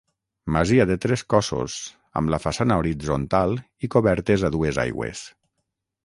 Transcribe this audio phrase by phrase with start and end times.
[0.53, 1.75] Masia de tres cossos,
[2.21, 3.53] amb la façana horitzontal
[3.89, 5.23] i cobertes a dues aigües.